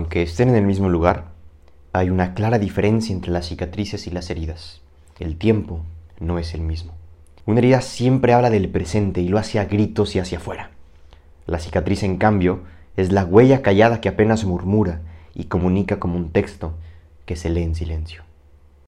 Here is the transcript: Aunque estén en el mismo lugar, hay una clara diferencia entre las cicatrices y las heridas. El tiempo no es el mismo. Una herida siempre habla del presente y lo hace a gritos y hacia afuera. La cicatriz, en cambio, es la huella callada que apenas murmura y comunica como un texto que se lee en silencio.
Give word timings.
Aunque 0.00 0.22
estén 0.22 0.48
en 0.48 0.54
el 0.54 0.64
mismo 0.64 0.88
lugar, 0.88 1.26
hay 1.92 2.08
una 2.08 2.32
clara 2.32 2.58
diferencia 2.58 3.14
entre 3.14 3.32
las 3.32 3.48
cicatrices 3.48 4.06
y 4.06 4.10
las 4.10 4.30
heridas. 4.30 4.80
El 5.18 5.36
tiempo 5.36 5.82
no 6.18 6.38
es 6.38 6.54
el 6.54 6.62
mismo. 6.62 6.94
Una 7.44 7.58
herida 7.58 7.82
siempre 7.82 8.32
habla 8.32 8.48
del 8.48 8.70
presente 8.70 9.20
y 9.20 9.28
lo 9.28 9.36
hace 9.36 9.58
a 9.58 9.66
gritos 9.66 10.16
y 10.16 10.18
hacia 10.18 10.38
afuera. 10.38 10.70
La 11.44 11.58
cicatriz, 11.58 12.02
en 12.02 12.16
cambio, 12.16 12.60
es 12.96 13.12
la 13.12 13.26
huella 13.26 13.60
callada 13.60 14.00
que 14.00 14.08
apenas 14.08 14.46
murmura 14.46 15.02
y 15.34 15.44
comunica 15.44 15.98
como 16.00 16.16
un 16.16 16.30
texto 16.30 16.72
que 17.26 17.36
se 17.36 17.50
lee 17.50 17.64
en 17.64 17.74
silencio. 17.74 18.22